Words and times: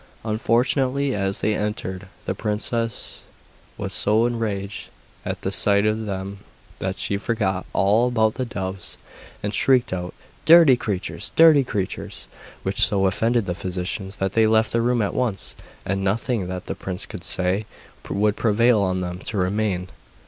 Unfortunately, 0.25 1.13
as 1.13 1.41
they 1.41 1.53
entered, 1.53 2.07
the 2.25 2.33
princess 2.33 3.21
was 3.77 3.93
so 3.93 4.25
enraged 4.25 4.89
at 5.23 5.41
the 5.41 5.51
sight 5.51 5.85
of 5.85 6.07
them 6.07 6.39
that 6.79 6.97
she 6.97 7.17
forgot 7.17 7.67
all 7.71 8.07
about 8.07 8.33
the 8.33 8.43
doves, 8.43 8.97
and 9.43 9.53
shrieked 9.53 9.93
out: 9.93 10.15
'Dirty 10.45 10.75
creatures! 10.75 11.31
dirty 11.35 11.63
creatures!' 11.63 12.25
which 12.63 12.81
so 12.83 13.05
offended 13.05 13.45
the 13.45 13.53
physicians 13.53 14.17
that 14.17 14.33
they 14.33 14.47
left 14.47 14.71
the 14.71 14.81
room 14.81 15.03
at 15.03 15.13
once, 15.13 15.53
and 15.85 16.03
nothing 16.03 16.47
that 16.47 16.65
the 16.65 16.73
prince 16.73 17.05
could 17.05 17.23
say 17.23 17.67
would 18.09 18.35
prevail 18.35 18.81
on 18.81 19.01
them 19.01 19.19
to 19.19 19.37
remain. 19.37 19.87